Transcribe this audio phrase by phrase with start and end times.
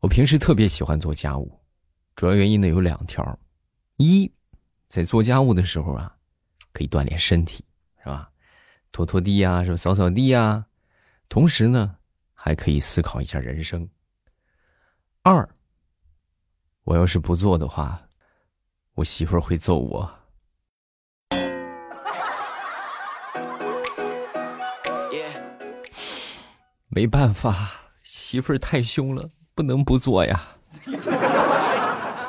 [0.00, 1.60] 我平时特别喜欢做家务，
[2.16, 3.38] 主要原因呢有两条：
[3.98, 4.32] 一，
[4.88, 6.16] 在做家务的时候啊，
[6.72, 7.62] 可以锻炼身体，
[7.98, 8.30] 是吧？
[8.92, 9.76] 拖拖地呀，是吧？
[9.76, 10.64] 扫扫地呀，
[11.28, 11.96] 同时呢，
[12.32, 13.90] 还可以思考一下人生。
[15.22, 15.46] 二，
[16.84, 18.08] 我要是不做的话，
[18.94, 20.16] 我媳妇儿会揍我。
[26.88, 29.30] 没办法，媳妇儿太凶了。
[29.60, 30.42] 不能不做呀！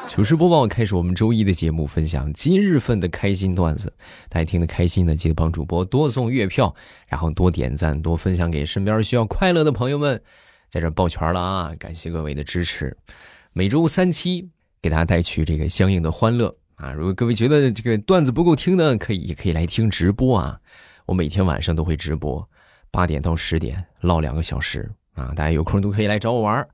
[0.06, 3.94] 糗事播报开始，我们周一的节目分享今日份的开心段子，
[4.28, 6.76] 大家听得开心的，记得帮主播多送月票，
[7.08, 10.22] 然后多点赞，多分享给身边需要快乐的朋友们。
[10.68, 11.72] 在这抱拳了啊！
[11.80, 12.98] 感谢各位的支持。
[13.54, 14.50] 每周三期
[14.82, 16.92] 给大家带去这个相应的欢乐啊！
[16.92, 20.60] 如果各位觉得这个段子不够听呢，可以也可以来听直播啊！
[21.06, 22.46] 我每天晚上都会直播，
[22.92, 25.32] 八点到十点唠两个小时啊！
[25.34, 26.68] 大家有空都可以来找我玩。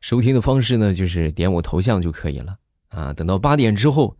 [0.00, 2.56] 收听的方式呢，就是点我头像就可以了
[2.88, 3.12] 啊。
[3.12, 4.16] 等到八点之后，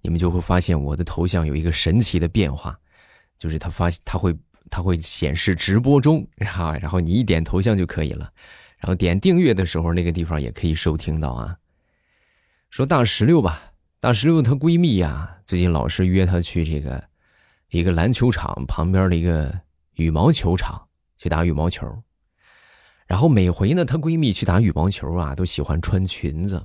[0.00, 2.78] 你们就会发现我的头像有一个神奇的变化，
[3.38, 4.34] 就是它发它会
[4.70, 8.30] 它会显示直播中 哈，然后你一点头像就可以了，
[8.78, 11.56] 然后点订阅的时候，那个地方也可以收听到啊。
[12.70, 17.02] 说大石榴吧，大石榴她闺蜜呀，最近老是约她去这个
[17.70, 19.54] 一个篮球场旁边的一个
[19.94, 21.86] 羽毛球场去打羽毛球。
[23.08, 26.64] 然后每回呢，她闺蜜去打羽毛球啊，都喜欢穿裙子，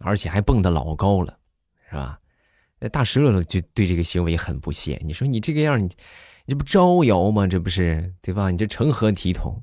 [0.00, 1.38] 而且还蹦得老高了，
[1.88, 2.18] 是吧？
[2.80, 5.00] 那大石榴就对这个行为很不屑。
[5.04, 7.46] 你说你这个样，你你这不招摇吗？
[7.46, 8.50] 这不是对吧？
[8.50, 9.62] 你这成何体统？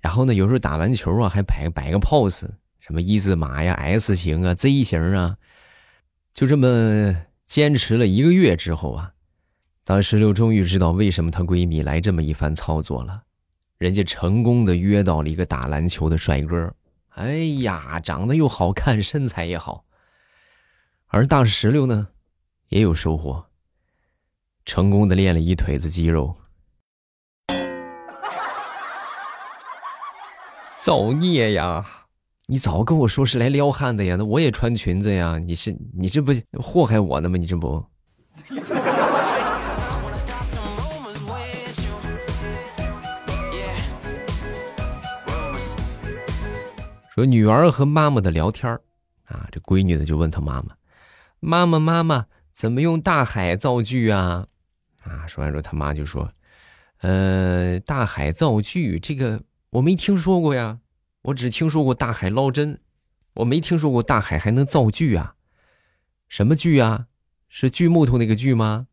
[0.00, 5.36] 然后呢，有时候打完球啊，还摆摆个 pose，什么一字马呀、S 型啊、Z 型啊，
[6.32, 9.12] 就这么坚持了一个月之后啊，
[9.82, 13.23] 大石榴终于知道为什么她闺蜜来这么一番操作了。
[13.84, 16.74] 人家成功的约到了一个打篮球的帅哥，
[17.10, 19.84] 哎呀，长得又好看，身材也好。
[21.08, 22.08] 而大石榴呢，
[22.70, 23.44] 也有收获，
[24.64, 26.34] 成功的练了一腿子肌肉。
[30.80, 32.06] 造孽呀！
[32.46, 35.38] 你早跟我说是来撩汉的呀，那我也穿裙子呀。
[35.38, 37.36] 你是你这不祸害我呢吗？
[37.36, 37.84] 你这不。
[47.14, 48.68] 说女儿和妈妈的聊天
[49.26, 50.74] 啊，这闺女的就问她妈妈
[51.38, 54.48] ：“妈妈妈妈，怎么用大海造句啊？”
[55.06, 56.28] 啊，说完之后，他妈就说
[57.02, 60.80] ：“呃，大海造句这个我没听说过呀，
[61.22, 62.80] 我只听说过大海捞针，
[63.34, 65.36] 我没听说过大海还能造句啊？
[66.26, 67.06] 什么句啊？
[67.48, 68.88] 是锯木头那个锯吗？”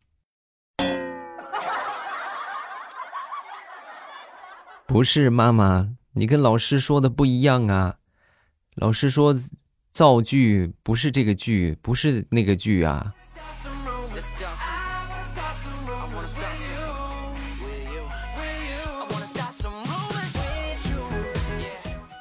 [4.86, 7.98] 不是，妈妈，你跟老师说的不一样啊。
[8.76, 9.38] 老师说，
[9.92, 13.14] 造句不是这个句，不是那个句啊。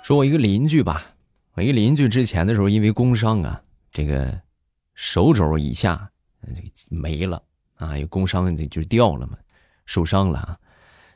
[0.03, 1.15] 说我一个邻居吧，
[1.55, 3.63] 我一个邻居之前的时候，因为工伤啊，
[3.93, 4.41] 这个
[4.95, 6.11] 手肘以下
[6.91, 7.41] 没了
[7.77, 9.39] 啊，有工伤就掉了嘛，
[9.87, 10.59] 受伤了啊，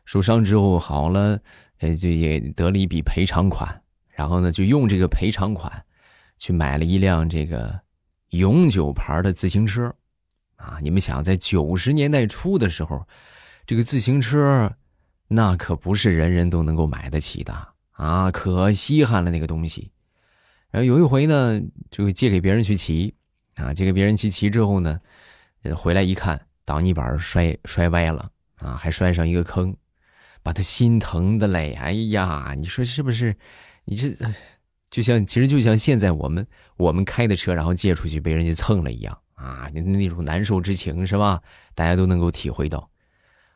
[0.04, 1.40] 受伤之后好了，
[1.80, 3.82] 呃，就也得了一笔赔偿款。
[4.14, 5.84] 然后呢，就用这个赔偿款，
[6.38, 7.80] 去买了一辆这个
[8.30, 9.92] 永久牌的自行车，
[10.56, 13.06] 啊，你们想在九十年代初的时候，
[13.66, 14.72] 这个自行车，
[15.26, 17.52] 那可不是人人都能够买得起的
[17.90, 19.90] 啊，可稀罕了那个东西。
[20.70, 21.60] 然后有一回呢，
[21.90, 23.14] 就借给别人去骑，
[23.56, 25.00] 啊，借给别人去骑之后呢，
[25.76, 29.76] 回来一看，挡泥板摔摔歪了，啊，还摔上一个坑，
[30.42, 33.36] 把他心疼的嘞，哎呀，你说是不是？
[33.86, 34.16] 你这，
[34.90, 36.46] 就像其实就像现在我们
[36.78, 39.68] 我们开的车，然后借出去被人家蹭了一样啊！
[39.74, 41.42] 你那种难受之情是吧？
[41.74, 42.90] 大家都能够体会到。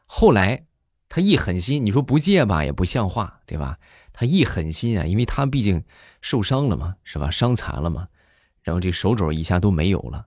[0.05, 0.67] 后来
[1.09, 3.79] 他一狠心，你说不借吧也不像话，对吧？
[4.13, 5.83] 他一狠心啊，因为他毕竟
[6.21, 7.31] 受伤了嘛，是吧？
[7.31, 8.09] 伤残了嘛，
[8.63, 10.27] 然后这手肘一下都没有了。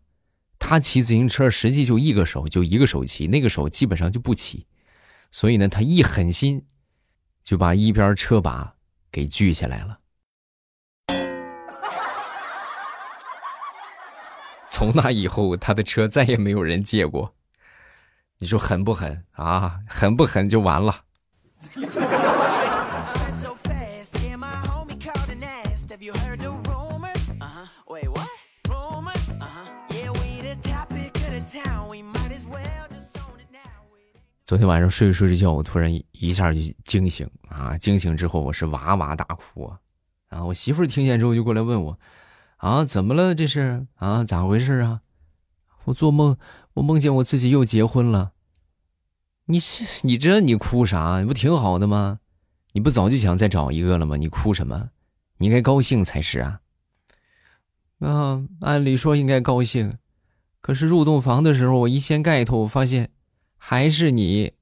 [0.57, 4.65] 他骑自行车实际就一个手，就一个手骑，那个手基本上就不骑。
[5.29, 6.65] 所以呢，他一狠心，
[7.43, 8.75] 就把一边车把。
[9.13, 9.99] 给锯下来了。
[14.71, 17.35] 从那以后，他的车再也没有人借过。
[18.39, 19.81] 你说狠不狠啊？
[19.87, 20.95] 狠不狠就完了。
[34.45, 37.77] 昨天晚上睡着睡着觉，我突然一下就惊醒啊！
[37.77, 39.77] 惊醒之后，我是哇哇大哭啊！
[40.29, 41.99] 然后我媳妇儿听见之后就过来问我
[42.61, 43.33] ：“啊，怎么了？
[43.33, 45.01] 这是啊，咋回事啊？
[45.85, 46.37] 我做梦，
[46.75, 48.33] 我梦见我自己又结婚了。
[49.45, 51.19] 你是你这你哭啥？
[51.21, 52.19] 你不挺好的吗？
[52.73, 54.15] 你不早就想再找一个了吗？
[54.15, 54.91] 你哭什么？
[55.39, 56.61] 你应该高兴才是啊。
[57.99, 59.97] 啊，按理说应该高兴，
[60.61, 63.09] 可是入洞房的时候，我一掀盖头，我发现
[63.57, 64.53] 还是你。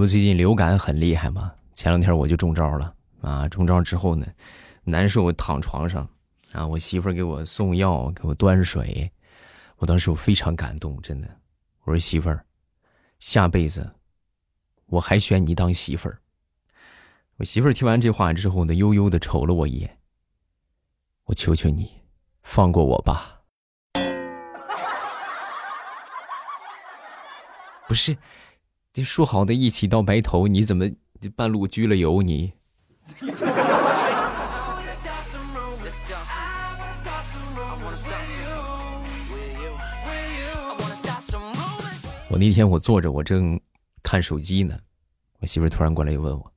[0.00, 1.52] 不最近流感很厉害吗？
[1.74, 3.46] 前两天我就中招了啊！
[3.48, 4.26] 中招之后呢，
[4.82, 6.08] 难受，躺床上
[6.52, 9.12] 啊，我媳妇儿给我送药，给我端水，
[9.76, 11.28] 我当时我非常感动，真的。
[11.84, 12.42] 我说媳妇儿，
[13.18, 13.92] 下辈子
[14.86, 16.18] 我还选你当媳妇儿。
[17.36, 19.98] 我媳妇儿听完这话之后呢，悠悠的瞅了我一眼。
[21.24, 22.00] 我求求你，
[22.42, 23.42] 放过我吧。
[27.86, 28.16] 不是。
[28.92, 30.84] 这说好的一起到白头，你怎么
[31.36, 32.22] 半路拘了油？
[32.22, 32.52] 你。
[42.28, 43.60] 我那天我坐着，我正
[44.02, 44.78] 看手机呢，
[45.40, 46.52] 我媳妇突然过来又问我：“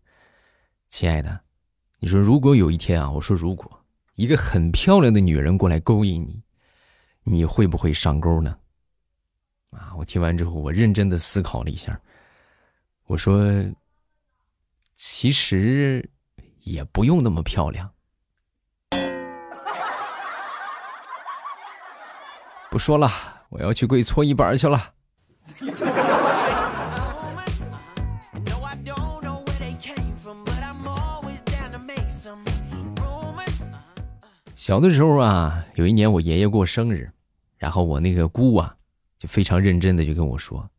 [0.89, 1.39] 亲爱的，
[1.99, 3.83] 你说如果有一天啊，我说如果
[4.15, 6.43] 一个很漂亮的女人过来勾引你，
[7.23, 8.55] 你会不会上钩呢？”
[9.71, 9.93] 啊！
[9.97, 11.99] 我听完之后，我认真的思考了一下。
[13.05, 13.37] 我说
[14.95, 16.09] ：“其实
[16.61, 17.91] 也不用那么漂亮。”
[22.71, 23.11] 不说了，
[23.49, 24.93] 我要去跪搓衣板去了。
[34.55, 37.11] 小的时候啊，有一年我爷爷过生日，
[37.57, 38.75] 然后我那个姑啊，
[39.19, 40.69] 就非常认真的就跟我说：“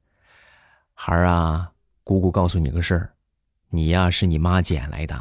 [0.95, 1.71] 孩儿啊。”
[2.05, 3.13] 姑姑告诉你个事儿，
[3.71, 5.15] 你呀是你妈捡来的，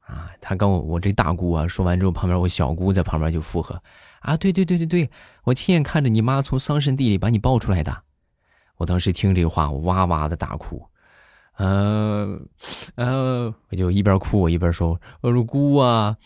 [0.00, 3.82] 啊，他跟我我这大姑啊说完之后，旁边我小姑在旁边就附和，
[4.20, 5.10] 啊，对对对对对，
[5.44, 8.02] 我亲眼看着你妈从桑葚地里把你抱出来的，
[8.76, 10.86] 我当时听这话，我哇哇的大哭，
[11.56, 12.46] 嗯
[12.96, 16.18] 嗯，我就一边哭我一边说，我说姑啊，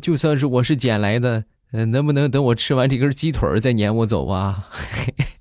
[0.00, 4.68] 就算是我是捡来的，能不能等我吃完这根鸡腿再撵我走啊？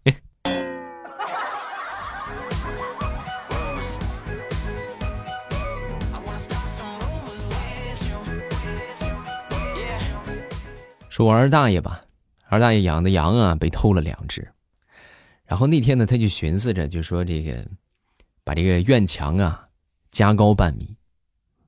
[11.18, 12.04] 说我二大爷吧，
[12.48, 14.48] 二大爷养的羊啊被偷了两只，
[15.46, 17.66] 然后那天呢他就寻思着，就说这个
[18.44, 19.68] 把这个院墙啊
[20.12, 20.96] 加高半米，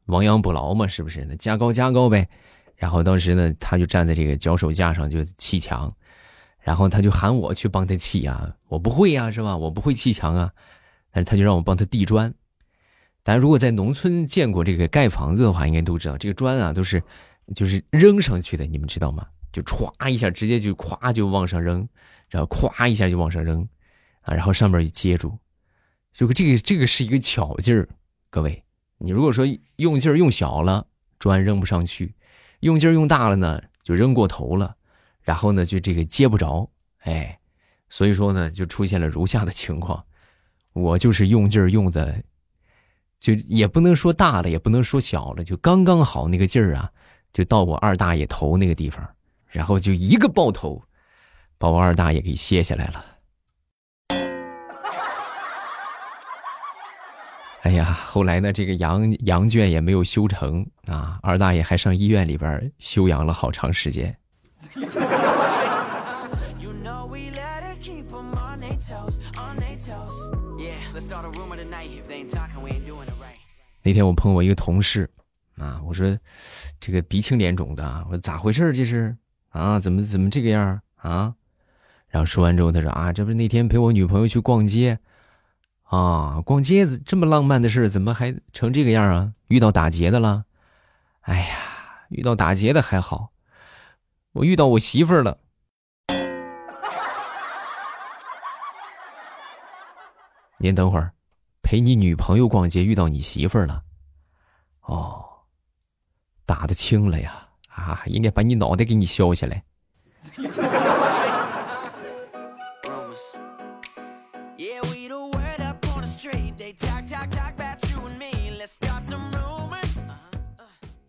[0.05, 1.25] 亡羊补牢嘛，是不是？
[1.25, 2.29] 那加高加高呗。
[2.75, 5.91] 然后当时呢他就站在这个脚手架上就砌墙，
[6.59, 9.57] 然后他就喊我去帮他砌啊，我不会呀，是吧？
[9.57, 10.53] 我不会砌墙啊，
[11.09, 12.31] 但是他就让我帮他递砖。
[13.23, 17.01] 大家如果在农村见过这个盖房子的话，应该都知道这个砖啊都是
[17.55, 19.25] 就是扔上去的，你们知道吗？
[19.51, 21.87] 就歘一下，直接就咵就往上扔，
[22.29, 23.67] 然后咵一下就往上扔，
[24.21, 25.37] 啊，然后上面就接住，
[26.13, 27.89] 就这个这个是一个巧劲儿。
[28.29, 28.63] 各位，
[28.99, 29.45] 你如果说
[29.77, 30.85] 用劲儿用小了，
[31.17, 32.13] 砖扔不上去；
[32.59, 34.75] 用劲儿用大了呢，就扔过头了，
[35.21, 36.69] 然后呢就这个接不着，
[36.99, 37.39] 哎，
[37.89, 40.03] 所以说呢就出现了如下的情况，
[40.73, 42.23] 我就是用劲儿用的，
[43.19, 46.91] 就也不能说大了，也不能说小了，就刚刚好那个劲儿啊，
[47.33, 49.09] 就到我二大爷头那个地方。
[49.49, 50.83] 然后就一个爆头，
[51.57, 53.05] 把我二大爷给卸下来了。
[57.63, 64.17] 哎呀，后来呢，这个羊羊圈也没有修成啊，二大爷还上医院里边休养了好长时间。
[73.81, 75.09] 那天我碰我一个同事
[75.57, 76.17] 啊，我说
[76.79, 79.15] 这个鼻青脸肿的，我说咋回事这是？
[79.59, 81.35] 啊，怎么怎么这个样啊？
[82.07, 84.97] 然后说完之后，他说啊，这不是那天陪我女朋友去逛街，
[85.83, 89.33] 啊，逛街这么浪漫的事怎么还成这个样啊？
[89.49, 90.45] 遇到打劫的了？
[91.21, 91.57] 哎呀，
[92.09, 93.31] 遇到打劫的还好，
[94.31, 95.37] 我遇到我媳妇儿了。
[100.57, 101.13] 您等会儿，
[101.61, 103.83] 陪你女朋友逛街遇到你媳妇儿了？
[104.81, 105.23] 哦，
[106.45, 107.48] 打的轻了呀。
[107.79, 109.63] 啊，应该把你脑袋给你削下来。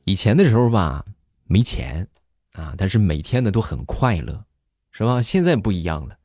[0.05, 1.05] 以前的时候吧，
[1.45, 2.07] 没钱
[2.53, 4.45] 啊，但是每天呢都很快乐，
[4.91, 5.21] 是吧？
[5.23, 6.17] 现在不一样了，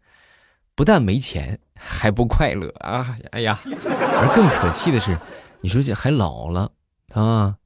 [0.74, 3.18] 不但没钱，还不快乐啊！
[3.32, 5.18] 哎呀，而更可气的是，
[5.62, 6.72] 你说这还老了
[7.14, 7.58] 啊？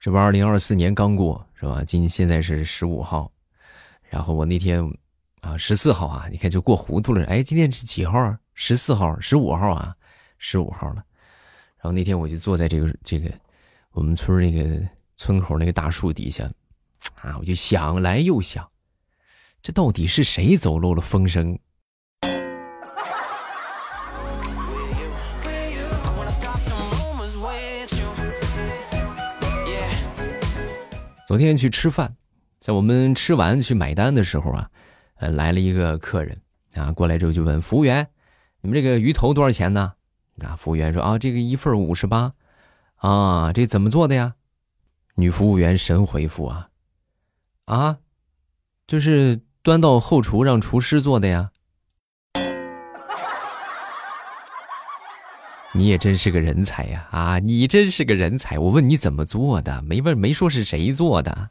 [0.00, 1.82] 这不二零二四年刚过是吧？
[1.82, 3.32] 今现在是十五号，
[4.08, 4.80] 然后我那天
[5.40, 7.26] 啊十四号啊，你看就过糊涂了。
[7.26, 8.36] 哎，今天是几号？
[8.54, 9.96] 十四号、十五号啊？
[10.38, 11.04] 十五号了。
[11.78, 13.28] 然后那天我就坐在这个这个
[13.90, 14.80] 我们村那个
[15.16, 16.48] 村口那个大树底下
[17.20, 18.68] 啊，我就想来又想，
[19.60, 21.58] 这到底是谁走漏了风声？
[31.28, 32.16] 昨天去吃饭，
[32.58, 34.70] 在我们吃完去买单的时候啊，
[35.16, 36.40] 呃，来了一个客人
[36.72, 38.08] 啊，过来之后就问服务员
[38.62, 39.92] ：“你们这个鱼头多少钱呢？”
[40.40, 42.32] 啊，服务员说：“啊，这个一份五十八，
[42.96, 44.36] 啊，这怎么做的呀？”
[45.16, 46.70] 女服务员神回复啊
[47.66, 47.98] ：“啊，
[48.86, 51.50] 就是端到后厨让厨师做的呀。”
[55.74, 57.06] 你也真是个人才呀！
[57.10, 58.58] 啊，你真是个人才！
[58.58, 61.50] 我问你怎么做的，没问，没说是谁做的。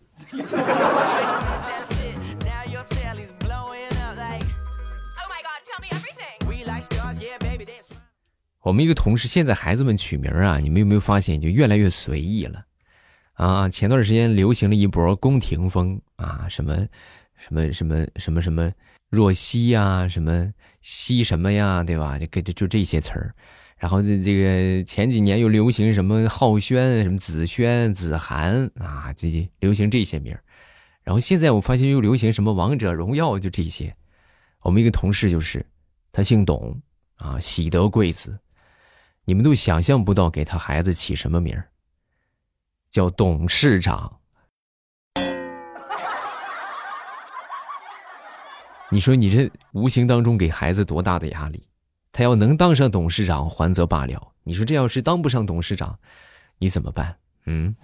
[8.63, 12.65] 我们一个同事，现在孩子们取名啊，你们有没有发现，就越来越随意了？
[13.33, 16.75] 啊，前段时间流行了一波宫廷风啊，什么
[17.37, 18.69] 什么什么什么什么
[19.09, 22.17] 若曦呀，什么曦什么呀，对吧？
[22.17, 23.33] 就给就就这些词儿。
[23.77, 30.35] 然后这这个前几年又流行什么浩轩、什么子轩、子涵啊，这些流行这些名
[31.03, 33.95] 然后现在我发现又流行什么王者荣耀，就这些。
[34.63, 35.65] 我们一个同事就是，
[36.11, 36.81] 他姓董
[37.15, 38.37] 啊，喜得贵子，
[39.23, 41.55] 你们都想象不到给他孩子起什么名
[42.89, 44.19] 叫董事长。
[48.89, 51.61] 你说你这无形当中给孩子多大的压力？
[52.17, 54.33] 他要能当上董事长，还则罢了。
[54.43, 55.99] 你说这要是当不上董事长，
[56.57, 57.15] 你怎么办？
[57.45, 57.75] 嗯。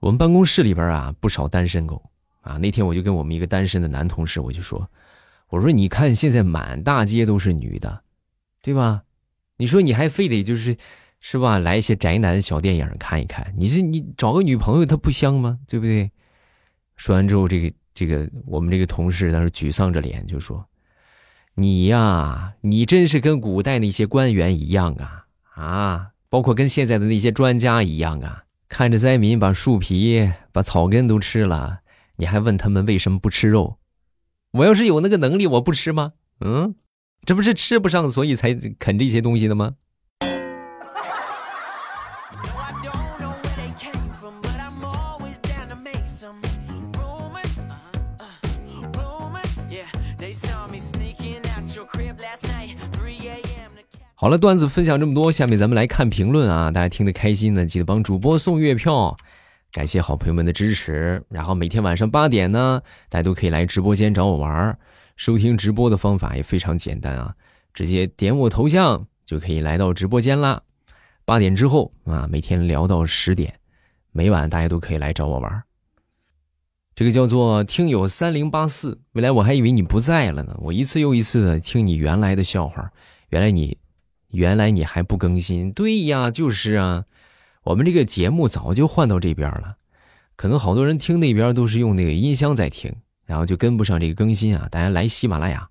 [0.00, 2.10] 我们办公室里边啊，不少单身狗
[2.40, 2.56] 啊。
[2.56, 4.90] 那天我就跟我们一个单身的男同事，我就说
[5.48, 8.02] ：“我说你看现在满大街都是女的，
[8.62, 9.02] 对吧？
[9.58, 10.76] 你说你还非得就是。”
[11.20, 11.58] 是吧？
[11.58, 13.52] 来一些宅男小电影看一看。
[13.56, 15.58] 你是你找个女朋友，她不香吗？
[15.68, 16.10] 对不对？
[16.96, 20.66] 说完之后，这个这个我们这个同事当时沮丧着脸就说
[21.54, 26.10] ：“你呀，你真是跟古代那些官员一样啊啊！
[26.28, 28.44] 包括跟现在的那些专家一样啊！
[28.68, 31.80] 看着灾民把树皮、把草根都吃了，
[32.16, 33.78] 你还问他们为什么不吃肉？
[34.52, 36.12] 我要是有那个能力，我不吃吗？
[36.40, 36.74] 嗯，
[37.26, 39.74] 这不是吃不上，所以才啃这些东西的吗？”
[54.20, 56.70] 好了，段子分享这么多，下面咱们来看评论啊！
[56.70, 59.16] 大家听得开心呢，记得帮主播送月票，
[59.72, 61.24] 感谢好朋友们的支持。
[61.30, 64.78] 然后每天晚上八点呢，大家都可以来直播间找我玩儿
[65.16, 67.34] 收听直播的方法也非常简单啊，
[67.72, 70.60] 直接点我头像就可以来到直播间啦。
[71.24, 73.54] 八点之后啊，每天聊到十点，
[74.12, 75.62] 每晚大家都可以来找我玩儿
[76.94, 82.92] 这个叫做听友三零八四，未来我还以为你不在了呢，我一次又一次的听你原来的笑话，
[83.30, 83.78] 原来你。
[84.30, 85.72] 原来你还不更新？
[85.72, 87.04] 对呀，就是啊，
[87.62, 89.76] 我们这个节目早就换到这边了，
[90.36, 92.94] 可能好多人听那边都是用那个音箱在听，
[93.26, 94.68] 然后就跟不上这个更新啊。
[94.70, 95.68] 大家来喜马拉雅，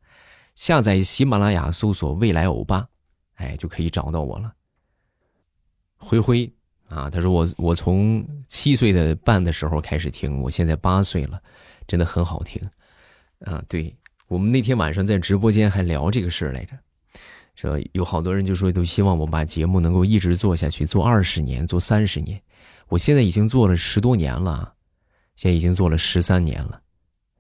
[0.56, 2.88] 下载喜马拉雅，搜索“未来欧巴”，
[3.36, 4.54] 哎，就可以找到我了。
[5.98, 6.52] 灰灰
[6.88, 11.42] 啊，他说我我从七岁的半的时候开始听，我现在八岁了，
[11.88, 12.62] 真的很好听
[13.42, 13.64] 啊。
[13.68, 13.96] 对
[14.28, 16.78] 我们那天晚上在直播间还聊这个事儿来着。
[17.60, 22.42] 说有好多人就说都希望我把节目能够一直做下去，做二十年，做三十年。
[22.88, 24.76] 我现在已经做了十多年了，
[25.36, 26.80] 现在已经做了十三年了。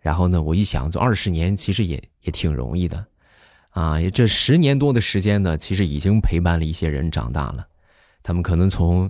[0.01, 3.05] 然后呢，我一想做二十年其实也也挺容易的，
[3.69, 7.65] 啊，这十年多的时间呢，其实已经陪伴了一些人长大了。
[8.21, 9.09] 他们可能从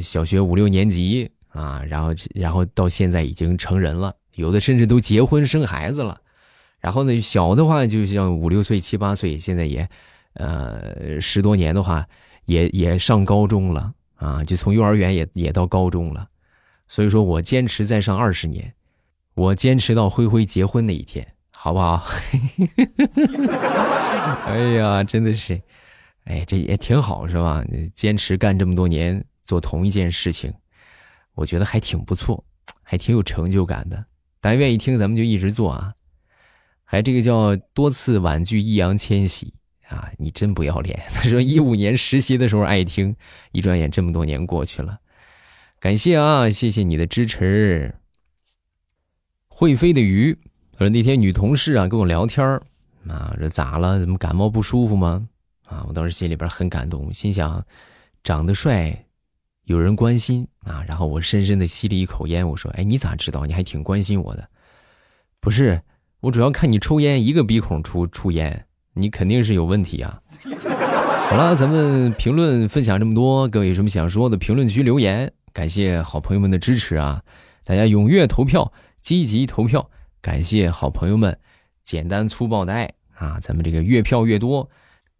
[0.00, 6.20] 小学五六年级啊，然后然后到现在已经成人了，有的甚至都结婚生孩子了。
[6.78, 9.90] 然后呢，小的话就像五六岁、七八岁，现在也。
[10.34, 12.06] 呃，十多年的话，
[12.44, 16.28] 也也上高中了啊，就从幼儿园也也到高中了，
[16.88, 18.72] 所以说我坚持再上二十年，
[19.34, 22.04] 我坚持到灰灰结婚那一天，好不好？
[24.46, 25.60] 哎呀，真的是，
[26.24, 27.64] 哎，这也挺好是吧？
[27.94, 30.52] 坚持干这么多年，做同一件事情，
[31.34, 32.44] 我觉得还挺不错，
[32.82, 34.04] 还挺有成就感的。
[34.40, 35.94] 大家愿意听，咱们就一直做啊。
[36.84, 39.54] 还这个叫多次婉拒易烊千玺
[39.90, 40.98] 啊，你真不要脸！
[41.12, 43.14] 他说一五年实习的时候爱听，
[43.52, 44.98] 一转眼这么多年过去了，
[45.78, 47.94] 感谢啊，谢谢你的支持。
[49.48, 50.38] 会飞的鱼，
[50.72, 52.46] 他说那天女同事啊跟我聊天
[53.06, 53.98] 啊，这咋了？
[54.00, 55.28] 怎么感冒不舒服吗？
[55.66, 57.64] 啊，我当时心里边很感动，心想，
[58.22, 59.06] 长得帅，
[59.64, 60.82] 有人关心啊。
[60.86, 63.44] 然后我深深的吸了一口烟，我说：“哎，你咋知道？
[63.44, 64.48] 你还挺关心我的？
[65.40, 65.82] 不是。”
[66.20, 70.20] 我主要看你抽烟，一个鼻孔出出烟，你肯定是有问题啊！
[71.28, 75.32] 好了，咱们评论分享这么多，各位有什么想说的，评论区留言。
[75.52, 77.22] 感谢好朋友们的支持啊！
[77.64, 79.88] 大家踊跃投票，积极投票。
[80.20, 81.38] 感谢好朋友们
[81.84, 83.38] 简单粗暴的爱啊！
[83.40, 84.68] 咱们这个越票越多，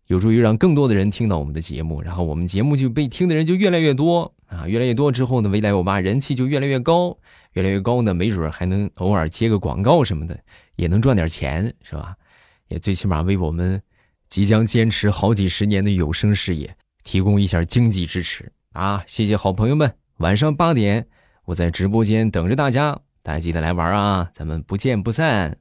[0.06, 4.66] 有助于让更多的人听到我们的节目，然后我们节目就被听的人就越来越多啊！
[4.66, 7.16] 越来越多之后呢，未来我爸人气就越来越高，
[7.52, 10.38] 越来越高呢，没准还能偶尔接个广告什么的。
[10.76, 12.16] 也能赚点钱，是吧？
[12.70, 13.80] 也最起码为我们
[14.28, 16.74] 即将坚持好几十年的有声事业
[17.04, 19.04] 提供一下经济支持啊！
[19.06, 21.06] 谢谢好朋友们，晚上八点
[21.44, 24.30] 我在直播间等着大家，大家记得来玩啊！
[24.32, 25.59] 咱们不见不散。